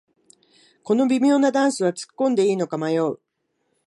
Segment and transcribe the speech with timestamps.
[0.81, 3.19] この微妙なダンスはつっこんでいいのか迷う